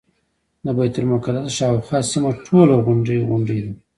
[0.63, 3.73] د بیت المقدس شاوخوا سیمه ټوله غونډۍ غونډۍ ده.